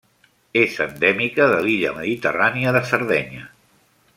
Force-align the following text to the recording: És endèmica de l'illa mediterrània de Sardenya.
És 0.61 0.77
endèmica 0.85 1.47
de 1.51 1.59
l'illa 1.67 1.93
mediterrània 1.99 2.73
de 2.79 2.85
Sardenya. 2.93 3.45